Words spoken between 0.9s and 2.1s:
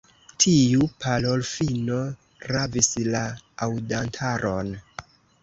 parolfino